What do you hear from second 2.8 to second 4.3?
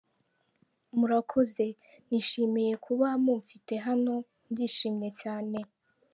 kuba mumfite hano,